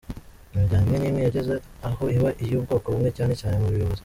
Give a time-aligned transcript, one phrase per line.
[0.53, 1.53] Imiryango imwe n’imwe yageze
[1.87, 3.99] aho iba iy’ubwoko bumwe cyane cyane mu buyobozi.